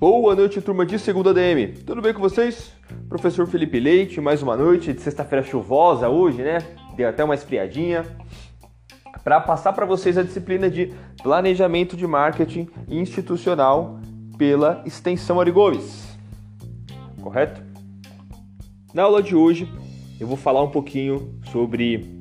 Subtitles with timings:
[0.00, 1.68] Boa noite, turma de segunda DM.
[1.84, 2.72] Tudo bem com vocês?
[3.08, 6.58] Professor Felipe Leite, mais uma noite de sexta-feira chuvosa hoje, né?
[6.94, 8.04] Deu até uma esfriadinha.
[9.24, 10.92] Para passar para vocês a disciplina de
[11.22, 13.98] Planejamento de Marketing Institucional
[14.38, 16.16] pela Extensão Arigoves.
[17.20, 17.60] Correto?
[18.94, 19.68] Na aula de hoje,
[20.20, 22.17] eu vou falar um pouquinho sobre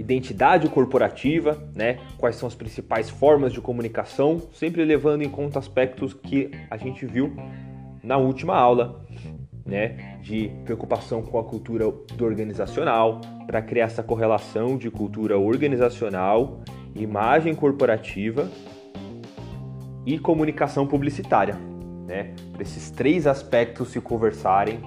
[0.00, 1.98] identidade corporativa, né?
[2.16, 7.04] Quais são as principais formas de comunicação, sempre levando em conta aspectos que a gente
[7.04, 7.36] viu
[8.02, 9.04] na última aula,
[9.64, 10.18] né?
[10.22, 11.86] De preocupação com a cultura
[12.18, 16.62] organizacional, para criar essa correlação de cultura organizacional,
[16.94, 18.50] imagem corporativa
[20.06, 21.56] e comunicação publicitária,
[22.06, 22.34] né?
[22.52, 24.80] Para esses três aspectos se conversarem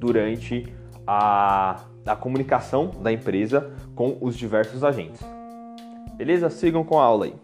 [0.00, 0.66] durante
[1.06, 5.20] a, a comunicação da empresa com os diversos agentes.
[6.16, 6.48] Beleza?
[6.48, 7.34] Sigam com a aula aí.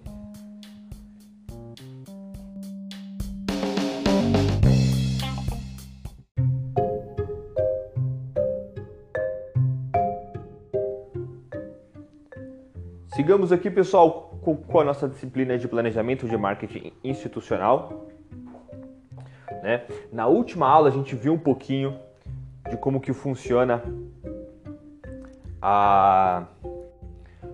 [13.14, 18.08] Sigamos aqui, pessoal, com a nossa disciplina de planejamento de marketing institucional.
[19.62, 19.84] Né?
[20.10, 21.96] Na última aula a gente viu um pouquinho
[22.68, 23.82] de como que funciona
[25.62, 26.44] a,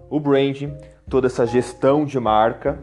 [0.08, 0.74] o branding,
[1.10, 2.82] toda essa gestão de marca,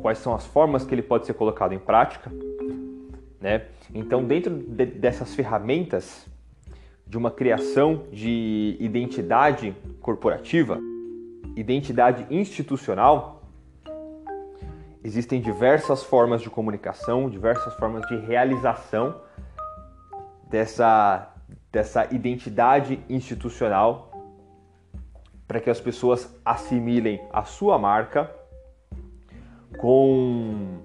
[0.00, 2.30] quais são as formas que ele pode ser colocado em prática,
[3.40, 3.66] né?
[3.92, 6.26] Então, dentro de, dessas ferramentas
[7.06, 10.78] de uma criação de identidade corporativa,
[11.56, 13.42] identidade institucional,
[15.02, 19.20] existem diversas formas de comunicação, diversas formas de realização
[20.48, 21.33] dessa,
[21.74, 24.12] dessa identidade institucional
[25.44, 28.30] para que as pessoas assimilem a sua marca
[29.76, 30.78] com,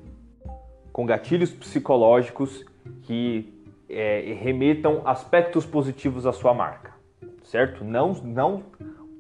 [0.92, 2.66] com gatilhos psicológicos
[3.03, 3.53] que
[3.88, 6.92] é, remetam aspectos positivos à sua marca,
[7.44, 7.84] certo?
[7.84, 8.63] Não, não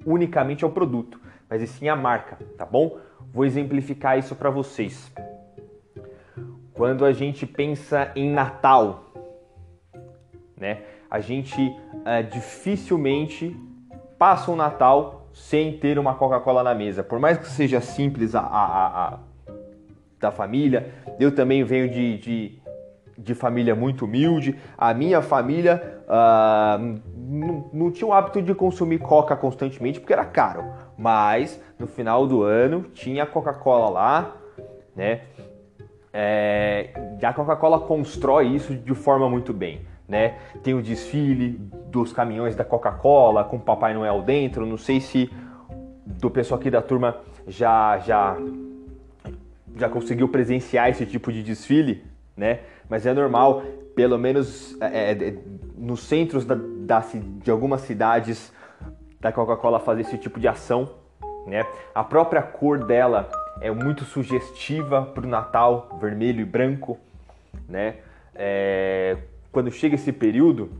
[0.03, 2.97] unicamente ao produto, mas sim à marca, tá bom?
[3.31, 5.13] Vou exemplificar isso para vocês.
[6.73, 9.03] Quando a gente pensa em Natal,
[10.57, 10.81] né?
[11.09, 13.55] A gente uh, dificilmente
[14.17, 17.03] passa um Natal sem ter uma Coca-Cola na mesa.
[17.03, 19.19] Por mais que seja simples a, a, a
[20.19, 22.59] da família, eu também venho de, de,
[23.17, 24.59] de, família muito humilde.
[24.77, 30.25] A minha família uh, não, não tinha o hábito de consumir Coca constantemente porque era
[30.25, 30.65] caro.
[30.97, 34.35] Mas no final do ano tinha Coca-Cola lá,
[34.95, 35.21] né?
[36.11, 36.89] É,
[37.23, 40.39] a Coca-Cola constrói isso de forma muito bem né?
[40.63, 41.51] Tem o desfile
[41.91, 44.65] dos caminhões da Coca-Cola com Papai Noel dentro.
[44.65, 45.31] Não sei se
[46.03, 48.35] do pessoal aqui da turma já já
[49.75, 52.03] já conseguiu presenciar esse tipo de desfile,
[52.35, 52.61] né?
[52.89, 53.63] Mas é normal,
[53.95, 55.37] pelo menos é, é,
[55.77, 57.03] nos centros da, da,
[57.43, 58.51] de algumas cidades
[59.21, 60.89] da Coca-Cola fazer esse tipo de ação,
[61.45, 61.65] né?
[61.93, 63.29] A própria cor dela
[63.61, 66.97] é muito sugestiva para o Natal, vermelho e branco,
[67.67, 67.97] né?
[68.33, 69.17] É,
[69.51, 70.71] quando chega esse período,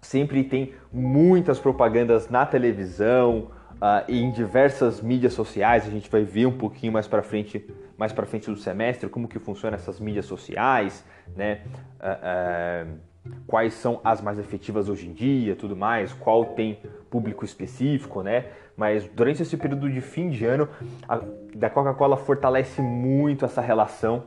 [0.00, 5.86] sempre tem muitas propagandas na televisão uh, e em diversas mídias sociais.
[5.86, 9.28] A gente vai ver um pouquinho mais para frente, mais para frente do semestre, como
[9.28, 11.04] que funciona essas mídias sociais,
[11.36, 11.62] né?
[12.00, 13.10] Uh, uh,
[13.46, 18.46] quais são as mais efetivas hoje em dia, tudo mais, qual tem público específico, né?
[18.76, 20.68] Mas durante esse período de fim de ano,
[21.06, 21.20] a
[21.54, 24.24] da Coca-Cola fortalece muito essa relação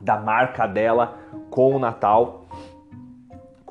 [0.00, 1.18] da marca dela
[1.50, 2.46] com o Natal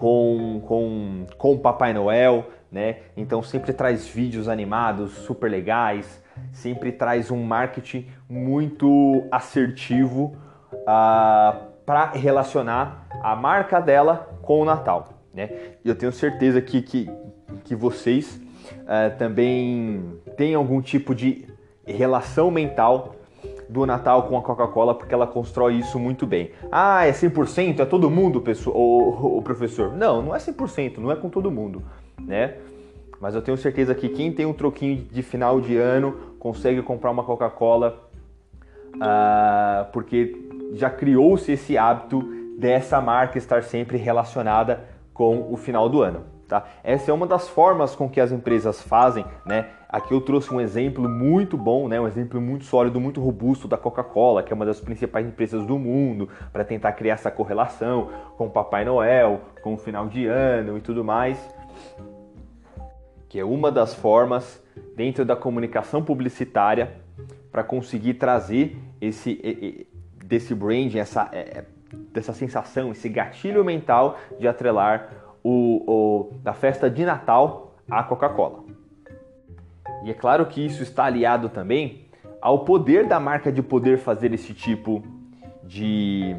[0.06, 2.98] com, com, com o Papai Noel, né?
[3.18, 10.36] Então sempre traz vídeos animados super legais, sempre traz um marketing muito assertivo
[10.72, 15.50] uh, ah, para relacionar a marca dela com o Natal, né?
[15.84, 17.10] Eu tenho certeza que, que,
[17.64, 18.40] que vocês
[18.82, 21.48] uh, também têm algum tipo de
[21.84, 23.15] relação mental
[23.70, 26.52] do Natal com a Coca-Cola porque ela constrói isso muito bem.
[26.72, 27.80] Ah, é 100%?
[27.80, 29.94] É todo mundo, pessoal, o, o professor?
[29.94, 31.84] Não, não é 100%, não é com todo mundo,
[32.20, 32.56] né?
[33.20, 37.12] Mas eu tenho certeza que quem tem um troquinho de final de ano consegue comprar
[37.12, 38.10] uma Coca-Cola
[38.96, 40.36] uh, porque
[40.74, 42.22] já criou-se esse hábito
[42.58, 44.84] dessa marca estar sempre relacionada
[45.14, 46.35] com o final do ano.
[46.48, 46.64] Tá?
[46.84, 49.70] Essa é uma das formas com que as empresas fazem, né?
[49.90, 52.00] Aqui eu trouxe um exemplo muito bom, né?
[52.00, 55.80] um exemplo muito sólido, muito robusto da Coca-Cola, que é uma das principais empresas do
[55.80, 60.78] mundo, para tentar criar essa correlação com o Papai Noel, com o final de ano
[60.78, 61.40] e tudo mais.
[63.30, 64.62] Que é uma das formas
[64.96, 66.94] dentro da comunicação publicitária
[67.52, 69.88] para conseguir trazer esse
[70.26, 71.64] desse branding, essa é,
[72.12, 75.10] dessa sensação, esse gatilho mental de atrelar
[75.44, 78.64] o, o da festa de Natal à Coca-Cola.
[80.04, 82.06] E é claro que isso está aliado também
[82.40, 85.04] ao poder da marca de poder fazer esse tipo
[85.64, 86.36] de,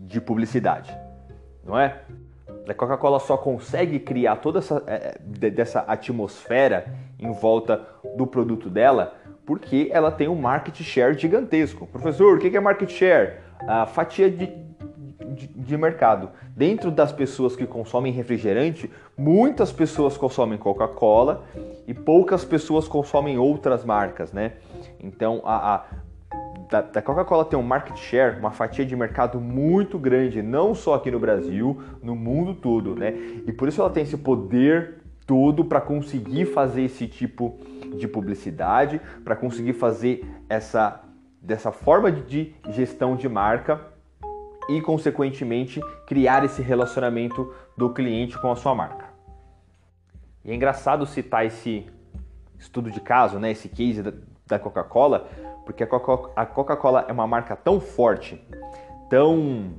[0.00, 0.92] de publicidade,
[1.64, 2.00] não é?
[2.68, 6.86] A Coca-Cola só consegue criar toda essa é, é dessa atmosfera
[7.16, 7.86] em volta
[8.16, 9.14] do produto dela
[9.46, 11.86] porque ela tem um market share gigantesco.
[11.86, 13.34] Professor, o que é market share?
[13.68, 14.63] A fatia de,
[15.34, 16.30] de, de, mercado.
[16.56, 21.44] Dentro das pessoas que consomem refrigerante, muitas pessoas consomem Coca-Cola
[21.86, 24.52] e poucas pessoas consomem outras marcas, né?
[25.00, 25.84] Então, a, a
[26.70, 30.94] da, da Coca-Cola tem um market share, uma fatia de mercado muito grande, não só
[30.94, 33.12] aqui no Brasil, no mundo todo, né?
[33.46, 37.58] E por isso ela tem esse poder todo para conseguir fazer esse tipo
[37.96, 41.00] de publicidade, para conseguir fazer essa
[41.40, 43.93] dessa forma de gestão de marca
[44.68, 49.06] e consequentemente criar esse relacionamento do cliente com a sua marca.
[50.44, 51.86] E é engraçado citar esse
[52.58, 54.02] estudo de caso, né, esse case
[54.46, 55.28] da Coca-Cola,
[55.64, 58.40] porque a Coca-Cola é uma marca tão forte,
[59.08, 59.74] tão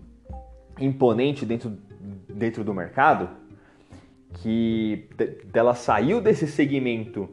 [0.79, 1.77] imponente dentro,
[2.27, 3.29] dentro do mercado,
[4.33, 5.07] que
[5.45, 7.29] dela saiu desse segmento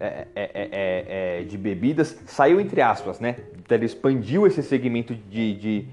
[0.00, 3.36] é é, é, é, é, de bebidas, saiu entre aspas, né?
[3.68, 5.88] Ela expandiu esse segmento de, de,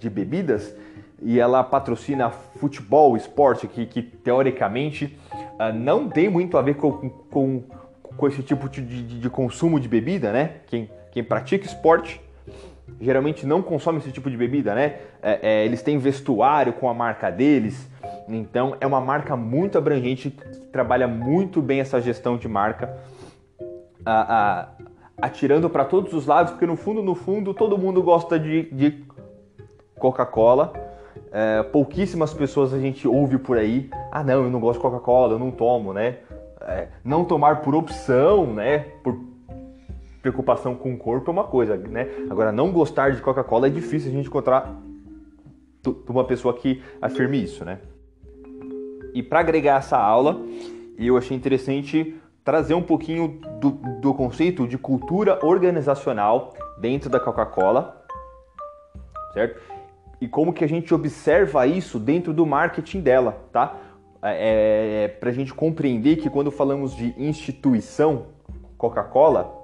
[0.00, 0.74] de bebidas
[1.22, 7.10] e ela patrocina futebol, esporte, que, que teoricamente uh, não tem muito a ver com,
[7.30, 7.62] com,
[8.16, 10.54] com esse tipo de, de, de, consumo de bebida, né?
[10.66, 12.20] Quem, quem pratica esporte
[13.00, 14.96] geralmente não consome esse tipo de bebida, né?
[15.22, 17.88] É, é, eles têm vestuário com a marca deles,
[18.26, 22.96] então é uma marca muito abrangente que trabalha muito bem essa gestão de marca,
[24.04, 24.68] a, a,
[25.20, 29.04] atirando para todos os lados, porque no fundo, no fundo, todo mundo gosta de, de
[30.00, 30.72] Coca-Cola.
[31.30, 35.34] É, pouquíssimas pessoas a gente ouve por aí, ah não, eu não gosto de Coca-Cola,
[35.34, 36.18] eu não tomo, né?
[36.62, 38.80] É, não tomar por opção, né?
[39.04, 39.16] Por
[40.20, 42.08] preocupação com o corpo é uma coisa, né?
[42.28, 44.74] Agora, não gostar de Coca-Cola é difícil a gente encontrar
[46.08, 47.78] uma pessoa que afirme isso, né?
[49.14, 50.40] E para agregar essa aula,
[50.98, 53.70] eu achei interessante trazer um pouquinho do,
[54.00, 58.04] do conceito de cultura organizacional dentro da Coca-Cola,
[59.32, 59.60] certo?
[60.20, 63.76] E como que a gente observa isso dentro do marketing dela, tá?
[64.22, 68.26] É, é, para a gente compreender que quando falamos de instituição
[68.76, 69.56] Coca-Cola,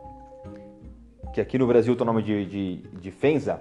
[1.34, 3.60] que aqui no Brasil tem o nome de, de, de FENSA,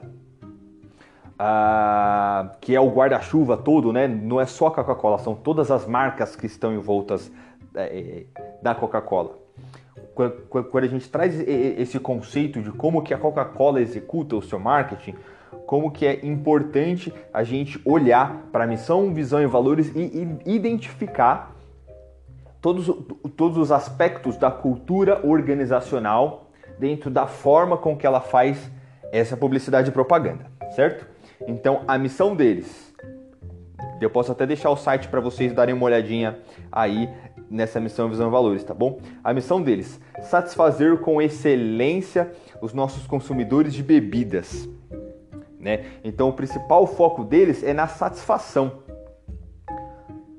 [1.38, 4.08] ah, que é o guarda-chuva todo, né?
[4.08, 7.30] Não é só a Coca-Cola, são todas as marcas que estão envoltas
[7.76, 8.26] é,
[8.62, 9.38] da Coca-Cola.
[10.50, 15.14] Quando a gente traz esse conceito de como que a Coca-Cola executa o seu marketing,
[15.66, 20.56] como que é importante a gente olhar para a missão, visão e valores e, e
[20.56, 21.56] identificar
[22.62, 22.88] todos,
[23.36, 28.72] todos os aspectos da cultura organizacional dentro da forma com que ela faz
[29.12, 30.46] essa publicidade e propaganda,
[30.76, 31.08] certo?
[31.48, 32.94] Então, a missão deles,
[34.02, 36.40] eu posso até deixar o site para vocês darem uma olhadinha
[36.72, 37.10] aí
[37.50, 39.00] nessa missão Visão e Valores, tá bom?
[39.24, 42.32] A missão deles, satisfazer com excelência
[42.62, 44.68] os nossos consumidores de bebidas,
[45.60, 45.86] né?
[46.04, 48.84] Então, o principal foco deles é na satisfação,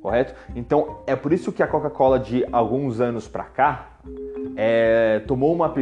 [0.01, 0.35] correto?
[0.55, 3.99] Então, é por isso que a Coca-Cola de alguns anos para cá
[4.57, 5.73] é, tomou uma,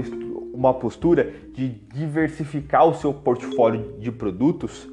[0.52, 4.88] uma postura de diversificar o seu portfólio de produtos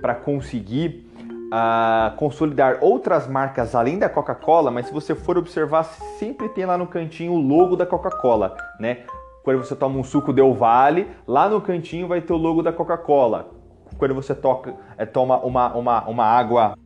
[0.00, 1.06] para conseguir
[1.46, 5.84] uh, consolidar outras marcas além da Coca-Cola, mas se você for observar,
[6.18, 9.04] sempre tem lá no cantinho o logo da Coca-Cola, né?
[9.42, 12.72] Quando você toma um suco Del Vale, lá no cantinho vai ter o logo da
[12.72, 13.55] Coca-Cola.
[13.98, 16.76] Quando você toca, é, toma uma, uma, uma água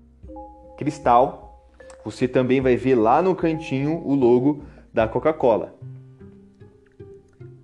[0.76, 1.66] cristal,
[2.04, 5.74] você também vai ver lá no cantinho o logo da Coca-Cola.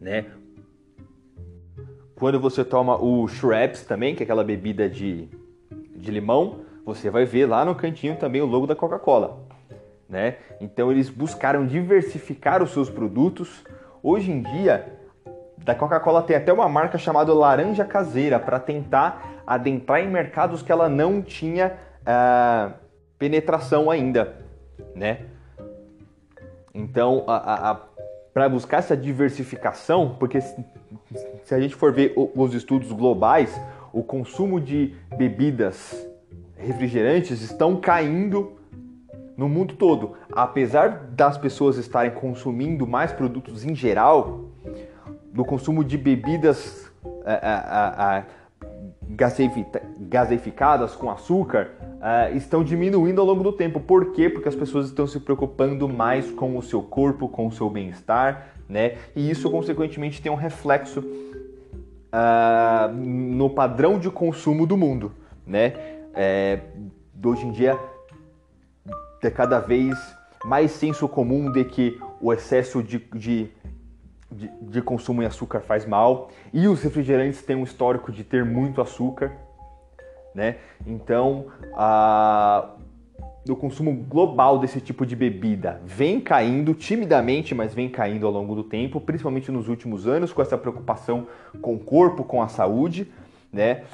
[0.00, 0.26] Né?
[2.14, 5.28] Quando você toma o Schweppes também, que é aquela bebida de,
[5.94, 9.44] de limão, você vai ver lá no cantinho também o logo da Coca-Cola.
[10.08, 10.36] Né?
[10.60, 13.64] Então eles buscaram diversificar os seus produtos.
[14.02, 14.95] Hoje em dia,
[15.58, 20.70] da Coca-Cola tem até uma marca chamada Laranja Caseira para tentar adentrar em mercados que
[20.70, 22.72] ela não tinha uh,
[23.18, 24.36] penetração ainda,
[24.94, 25.20] né?
[26.74, 27.24] Então,
[28.34, 33.58] para buscar essa diversificação, porque se a gente for ver os estudos globais,
[33.92, 36.06] o consumo de bebidas
[36.58, 38.56] refrigerantes estão caindo
[39.36, 40.14] no mundo todo.
[40.32, 44.45] apesar das pessoas estarem consumindo mais produtos em geral,
[45.36, 46.90] no consumo de bebidas
[47.24, 48.24] a, a, a,
[49.98, 51.70] gaseificadas com açúcar
[52.34, 53.80] estão diminuindo ao longo do tempo.
[53.80, 54.30] Por quê?
[54.30, 58.48] Porque as pessoas estão se preocupando mais com o seu corpo, com o seu bem-estar,
[58.68, 58.96] né?
[59.14, 61.04] E isso, consequentemente, tem um reflexo
[62.94, 65.12] no padrão de consumo do mundo,
[65.46, 65.74] né?
[66.14, 66.60] É,
[67.22, 67.78] hoje em dia,
[69.22, 69.94] é cada vez
[70.44, 73.50] mais senso comum de que o excesso de, de
[74.30, 78.44] de, de, consumo em açúcar faz mal e os refrigerantes têm um histórico de ter
[78.44, 79.32] muito açúcar,
[80.34, 80.56] né?
[80.86, 82.70] Então, a,
[83.48, 88.54] o consumo global desse tipo de bebida vem caindo timidamente, mas vem caindo ao longo
[88.54, 91.26] do tempo, principalmente nos últimos anos, com essa preocupação
[91.62, 93.10] com o corpo, com a saúde,
[93.52, 93.84] né?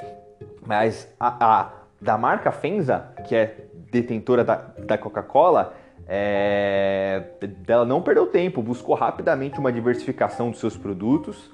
[0.65, 1.71] Mas a, a
[2.01, 5.73] da marca Fenza, que é detentora da, da Coca-Cola,
[6.07, 7.23] é,
[7.67, 11.51] ela não perdeu tempo, buscou rapidamente uma diversificação dos seus produtos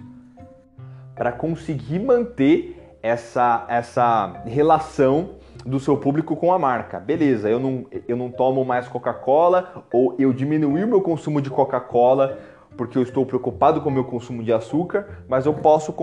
[1.16, 5.32] para conseguir manter essa, essa relação
[5.66, 7.00] do seu público com a marca.
[7.00, 11.50] Beleza, eu não, eu não tomo mais Coca-Cola ou eu diminui o meu consumo de
[11.50, 12.40] Coca-Cola
[12.78, 15.94] porque eu estou preocupado com o meu consumo de açúcar, mas eu posso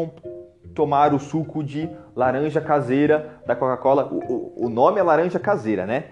[0.74, 4.06] tomar o suco de laranja caseira da Coca-Cola.
[4.12, 6.04] O, o, o nome é laranja caseira, né?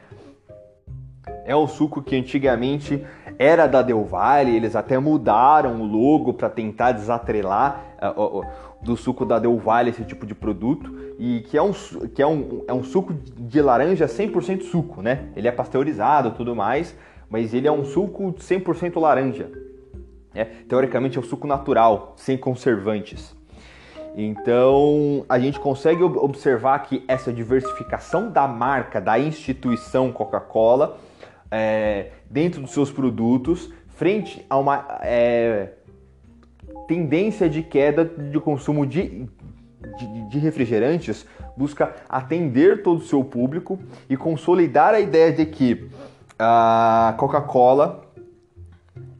[1.45, 3.05] É o suco que antigamente
[3.39, 7.85] era da Del Valle, eles até mudaram o logo para tentar desatrelar
[8.17, 8.45] uh, uh,
[8.81, 11.73] do suco da Del Valle esse tipo de produto e que é um,
[12.15, 15.27] que é um, é um suco de laranja 100% suco, né?
[15.37, 16.97] Ele é pasteurizado tudo mais,
[17.29, 19.51] mas ele é um suco 100% laranja.
[20.35, 23.37] É, teoricamente é um suco natural, sem conservantes.
[24.17, 30.97] Então a gente consegue observar que essa diversificação da marca, da instituição Coca-Cola,
[31.55, 35.69] é, dentro dos seus produtos frente a uma é,
[36.89, 39.29] tendência de queda de consumo de,
[39.97, 41.25] de, de, refrigerantes,
[41.57, 43.79] busca atender todo o seu público
[44.11, 45.89] e consolidar a ideia de que
[46.37, 48.05] a Coca-Cola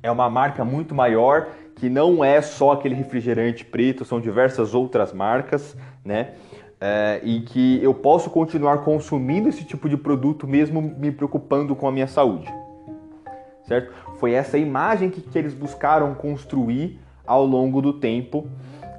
[0.03, 5.13] é uma marca muito maior, que não é só aquele refrigerante preto, são diversas outras
[5.13, 6.35] marcas, né?
[6.81, 11.89] É, e que eu posso continuar consumindo esse tipo de produto mesmo me preocupando com
[11.89, 12.53] a minha saúde.
[13.67, 13.93] Certo?
[14.17, 18.47] Foi essa imagem que, que eles buscaram construir ao longo do tempo,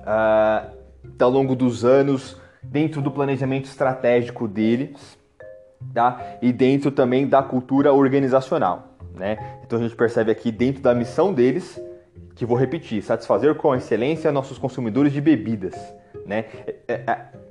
[0.01, 0.75] uh,
[1.19, 5.17] ao longo dos anos, dentro do planejamento estratégico deles,
[5.93, 6.19] tá?
[6.41, 9.59] E dentro também da cultura organizacional, né?
[9.63, 11.79] Então a gente percebe aqui dentro da missão deles,
[12.35, 15.75] que vou repetir, satisfazer com excelência nossos consumidores de bebidas,
[16.25, 16.45] né?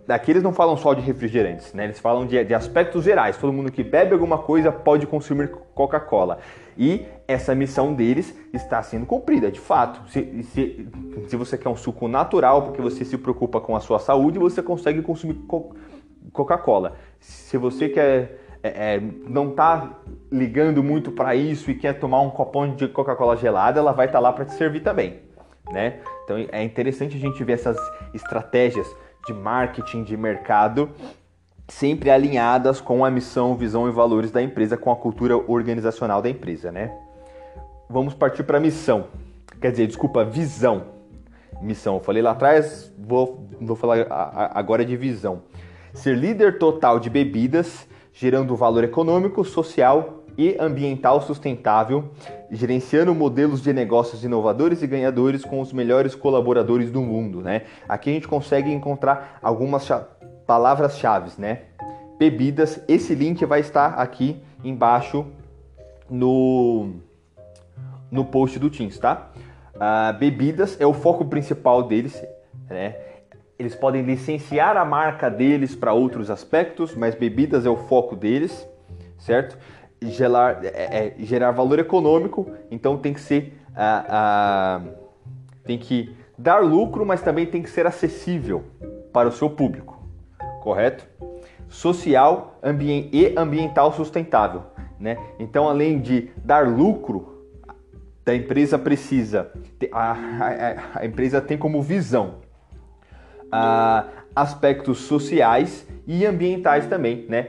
[0.06, 1.84] Daqui eles não falam só de refrigerantes, né?
[1.84, 3.38] Eles falam de, de aspectos gerais.
[3.38, 6.38] Todo mundo que bebe alguma coisa pode consumir Coca-Cola.
[6.76, 10.06] E essa missão deles está sendo cumprida, de fato.
[10.10, 10.88] Se, se,
[11.28, 14.62] se, você quer um suco natural, porque você se preocupa com a sua saúde, você
[14.62, 15.38] consegue consumir
[16.32, 16.96] Coca-Cola.
[17.18, 19.90] Se você quer é, é, não está
[20.32, 24.18] ligando muito para isso e quer tomar um copão de Coca-Cola gelada, ela vai estar
[24.18, 25.20] tá lá para te servir também,
[25.70, 26.00] né?
[26.24, 27.76] Então é interessante a gente ver essas
[28.14, 28.86] estratégias
[29.26, 30.90] de marketing, de mercado,
[31.68, 36.28] sempre alinhadas com a missão, visão e valores da empresa, com a cultura organizacional da
[36.28, 36.92] empresa, né?
[37.88, 39.06] Vamos partir para a missão.
[39.60, 40.86] Quer dizer, desculpa, visão.
[41.62, 44.06] Missão, eu falei lá atrás, vou, vou falar
[44.52, 45.42] agora de visão.
[45.92, 52.10] Ser líder total de bebidas, gerando valor econômico, social e ambiental sustentável,
[52.54, 57.62] gerenciando modelos de negócios inovadores e ganhadores com os melhores colaboradores do mundo, né?
[57.88, 59.90] Aqui a gente consegue encontrar algumas
[60.46, 61.62] palavras-chave, né?
[62.18, 65.26] Bebidas, esse link vai estar aqui embaixo
[66.08, 66.94] no,
[68.10, 69.30] no post do Teams, tá?
[69.74, 72.22] Uh, bebidas é o foco principal deles,
[72.70, 72.96] né?
[73.58, 78.66] Eles podem licenciar a marca deles para outros aspectos, mas bebidas é o foco deles,
[79.18, 79.56] certo?
[80.10, 84.80] Gerar, é, é, gerar valor econômico, então tem que ser a,
[85.64, 88.64] tem que dar lucro, mas também tem que ser acessível
[89.12, 90.02] para o seu público,
[90.62, 91.06] correto?
[91.68, 92.58] Social
[93.12, 94.64] e ambiental sustentável,
[94.98, 95.18] né?
[95.38, 97.46] Então, além de dar lucro,
[98.26, 99.50] a empresa precisa,
[99.92, 102.44] a, a, a empresa tem como visão
[104.34, 107.48] aspectos sociais e ambientais também, né?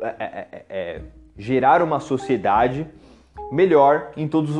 [0.00, 1.00] É, é, é, é
[1.36, 2.86] gerar uma sociedade
[3.50, 4.54] melhor em todos,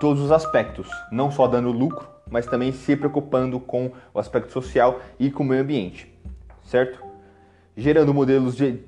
[0.00, 5.00] todos os aspectos, não só dando lucro, mas também se preocupando com o aspecto social
[5.18, 6.12] e com o meio ambiente,
[6.62, 7.08] certo?
[7.78, 8.80] gerando modelos de,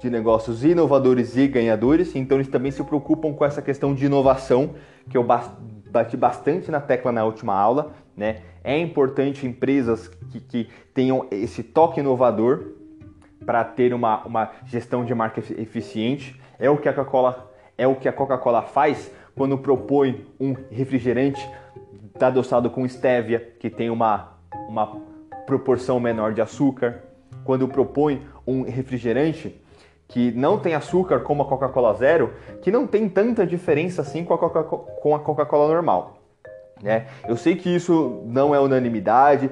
[0.00, 2.16] de negócios inovadores e ganhadores.
[2.16, 4.70] Então eles também se preocupam com essa questão de inovação,
[5.10, 7.92] que eu bati bastante na tecla na última aula.
[8.16, 8.40] Né?
[8.64, 12.68] É importante empresas que, que tenham esse toque inovador
[13.44, 16.40] para ter uma, uma gestão de marca eficiente.
[16.58, 21.44] É o que a Coca-Cola é o que a Coca-Cola faz quando propõe um refrigerante
[22.20, 24.34] adoçado com stevia, que tem uma,
[24.68, 24.96] uma
[25.44, 27.02] proporção menor de açúcar
[27.44, 29.60] quando propõe um refrigerante
[30.06, 32.32] que não tem açúcar como a Coca-Cola Zero,
[32.62, 36.18] que não tem tanta diferença assim com a Coca-Cola normal.
[36.82, 37.06] Né?
[37.26, 39.50] Eu sei que isso não é unanimidade,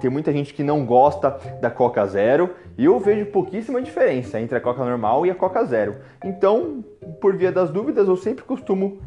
[0.00, 4.58] tem muita gente que não gosta da Coca Zero e eu vejo pouquíssima diferença entre
[4.58, 5.96] a Coca normal e a Coca Zero.
[6.24, 6.84] Então,
[7.20, 8.98] por via das dúvidas, eu sempre costumo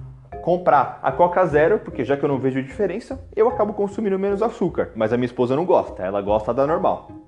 [0.42, 4.42] comprar a Coca Zero, porque já que eu não vejo diferença, eu acabo consumindo menos
[4.42, 4.92] açúcar.
[4.96, 7.22] Mas a minha esposa não gosta, ela gosta da normal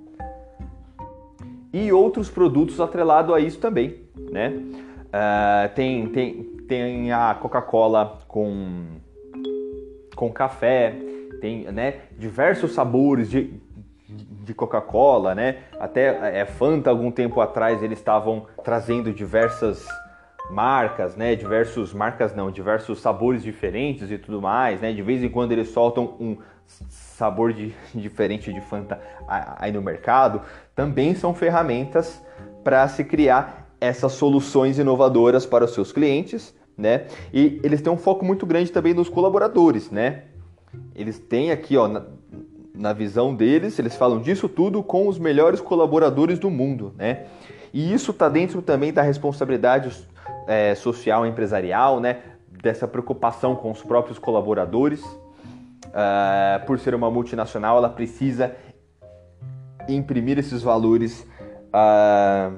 [1.73, 4.01] e outros produtos atrelados a isso também,
[4.31, 4.49] né?
[4.49, 8.85] Uh, tem, tem, tem a Coca-Cola com,
[10.15, 10.95] com café,
[11.43, 13.53] tem né, diversos sabores de,
[14.07, 15.57] de Coca-Cola, né?
[15.77, 19.85] Até é, Fanta, algum tempo atrás, eles estavam trazendo diversas
[20.49, 21.35] marcas, né?
[21.35, 24.93] Diversos marcas não, diversos sabores diferentes e tudo mais, né?
[24.93, 30.43] De vez em quando eles soltam um sabor de, diferente de Fanta aí no mercado,
[30.73, 32.23] também são ferramentas
[32.63, 37.07] para se criar essas soluções inovadoras para os seus clientes, né?
[37.33, 40.23] E eles têm um foco muito grande também nos colaboradores, né?
[40.95, 42.03] Eles têm aqui, ó, na,
[42.73, 47.25] na visão deles, eles falam disso tudo com os melhores colaboradores do mundo, né?
[47.73, 50.07] E isso está dentro também da responsabilidade
[50.47, 52.21] é, social empresarial, né?
[52.61, 55.03] Dessa preocupação com os próprios colaboradores,
[55.93, 58.55] uh, por ser uma multinacional, ela precisa
[59.87, 61.27] imprimir esses valores
[61.69, 62.57] uh,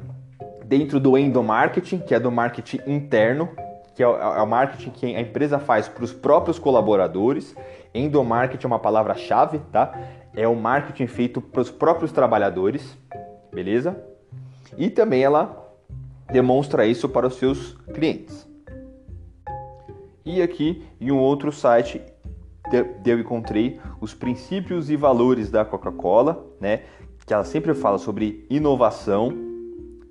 [0.65, 3.49] dentro do endomarketing, que é do marketing interno,
[3.95, 7.55] que é o, é o marketing que a empresa faz para os próprios colaboradores.
[7.93, 9.97] Endomarketing é uma palavra-chave, tá?
[10.35, 12.97] É o marketing feito para os próprios trabalhadores,
[13.53, 13.97] beleza?
[14.77, 15.65] E também ela
[16.29, 18.45] demonstra isso para os seus clientes.
[20.25, 22.01] E aqui em um outro site
[23.05, 26.81] eu encontrei os princípios e valores da Coca-Cola, né?
[27.25, 29.31] Que ela sempre fala sobre inovação,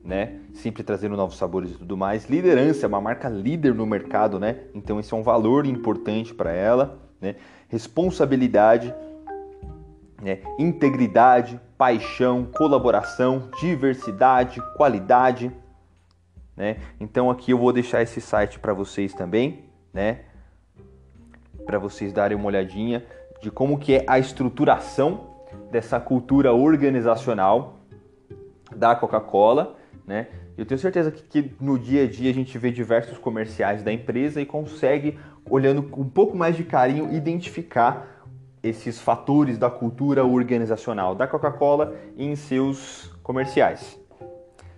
[0.03, 0.41] né?
[0.55, 2.27] Sempre trazendo novos sabores e tudo mais.
[2.27, 4.61] Liderança, é uma marca líder no mercado, né?
[4.75, 7.37] Então esse é um valor importante para ela, né?
[7.69, 8.95] Responsabilidade,
[10.23, 10.39] né?
[10.59, 15.53] integridade, paixão, colaboração, diversidade, qualidade,
[16.57, 16.79] né?
[16.99, 20.21] Então aqui eu vou deixar esse site para vocês também, né?
[21.65, 23.05] para vocês darem uma olhadinha
[23.41, 25.35] de como que é a estruturação
[25.71, 27.81] dessa cultura organizacional
[28.75, 30.29] da Coca-Cola, né?
[30.57, 33.93] Eu tenho certeza que, que, no dia a dia a gente vê diversos comerciais da
[33.93, 38.15] empresa e consegue, olhando com um pouco mais de carinho, identificar
[38.63, 43.99] esses fatores da cultura organizacional da Coca-Cola em seus comerciais.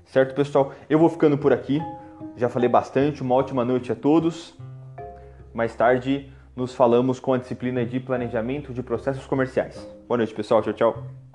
[0.04, 0.72] Certo, pessoal?
[0.88, 1.80] Eu vou ficando por aqui.
[2.36, 3.22] Já falei bastante.
[3.22, 4.56] Uma ótima noite a todos.
[5.54, 9.76] Mais tarde nos falamos com a disciplina de planejamento de processos comerciais.
[10.08, 10.62] Boa noite, pessoal.
[10.62, 11.25] Tchau, tchau.